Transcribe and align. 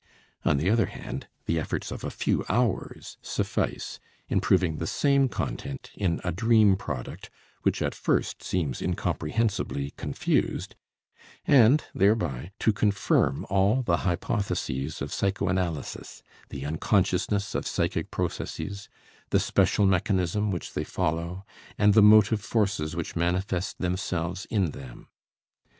On 0.43 0.57
the 0.57 0.67
other 0.67 0.87
hand, 0.87 1.27
the 1.45 1.59
efforts 1.59 1.91
of 1.91 2.03
a 2.03 2.09
few 2.09 2.43
hours 2.49 3.19
suffice 3.21 3.99
in 4.27 4.41
proving 4.41 4.77
the 4.77 4.87
same 4.87 5.29
content 5.29 5.91
in 5.93 6.19
a 6.23 6.31
dream 6.31 6.75
product 6.75 7.29
which 7.61 7.83
at 7.83 7.93
first 7.93 8.41
seems 8.41 8.81
incomprehensibly 8.81 9.91
confused, 9.97 10.75
and 11.45 11.83
thereby 11.93 12.51
to 12.61 12.73
confirm 12.73 13.45
all 13.47 13.83
the 13.83 13.97
hypotheses 13.97 15.03
of 15.03 15.13
psychoanalysis, 15.13 16.23
the 16.49 16.65
unconsciousness 16.65 17.53
of 17.53 17.67
psychic 17.67 18.09
processes, 18.09 18.89
the 19.29 19.39
special 19.39 19.85
mechanism 19.85 20.49
which 20.49 20.73
they 20.73 20.83
follow, 20.83 21.45
and 21.77 21.93
the 21.93 22.01
motive 22.01 22.41
forces 22.41 22.95
which 22.95 23.15
manifest 23.15 23.77
themselves 23.77 24.45
in 24.45 24.71
them. 24.71 25.09